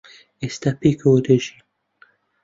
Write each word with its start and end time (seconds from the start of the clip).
ئێستا 0.41 0.71
پێکەوە 0.81 1.19
دەژین. 1.25 1.59